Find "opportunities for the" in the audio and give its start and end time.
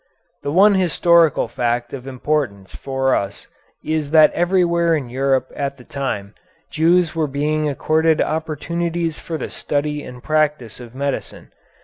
8.19-9.51